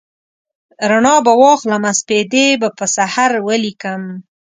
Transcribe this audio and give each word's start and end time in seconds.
رڼا 0.89 1.15
به 1.25 1.33
واخلمه 1.41 1.91
سپیدې 1.99 2.45
به 2.61 2.69
پر 2.77 2.87
سحر 2.95 3.31
ولیکم 3.47 4.01